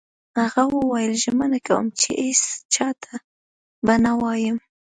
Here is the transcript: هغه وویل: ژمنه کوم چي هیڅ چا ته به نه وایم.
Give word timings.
هغه 0.39 0.63
وویل: 0.75 1.13
ژمنه 1.23 1.59
کوم 1.67 1.85
چي 1.99 2.11
هیڅ 2.25 2.43
چا 2.73 2.87
ته 3.03 3.13
به 3.85 3.95
نه 4.03 4.11
وایم. 4.21 4.57